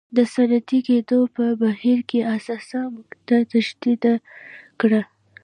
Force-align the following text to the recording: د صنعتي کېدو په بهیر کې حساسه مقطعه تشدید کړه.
د 0.17 0.19
صنعتي 0.33 0.79
کېدو 0.87 1.19
په 1.35 1.45
بهیر 1.61 1.99
کې 2.09 2.19
حساسه 2.31 2.79
مقطعه 2.95 3.41
تشدید 3.53 4.03
کړه. 4.79 5.01